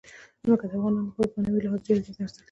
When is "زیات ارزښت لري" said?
2.03-2.39